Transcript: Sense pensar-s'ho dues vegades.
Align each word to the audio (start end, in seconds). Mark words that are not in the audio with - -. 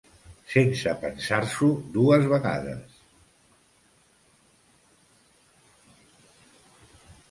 Sense 0.53 0.93
pensar-s'ho 1.03 1.67
dues 1.99 2.25
vegades. 2.33 2.97